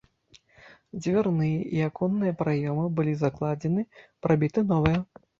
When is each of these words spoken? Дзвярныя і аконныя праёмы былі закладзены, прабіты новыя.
Дзвярныя 1.01 1.59
і 1.75 1.83
аконныя 1.89 2.33
праёмы 2.39 2.85
былі 2.99 3.13
закладзены, 3.19 3.85
прабіты 4.27 4.59
новыя. 4.73 4.97